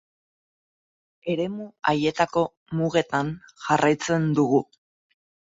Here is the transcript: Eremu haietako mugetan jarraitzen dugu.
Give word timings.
Eremu 1.33 1.67
haietako 1.91 2.43
mugetan 2.79 3.31
jarraitzen 3.67 4.27
dugu. 4.41 4.65